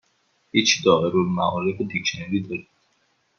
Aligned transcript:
هیچ 0.51 0.69
دائره 0.85 1.15
المعارف 1.19 1.77
دیکشنری 1.81 2.41
دارید؟ 2.41 2.67